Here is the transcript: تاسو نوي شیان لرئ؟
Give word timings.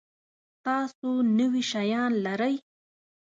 تاسو 0.65 1.09
نوي 1.37 1.63
شیان 1.71 2.11
لرئ؟ 2.25 2.55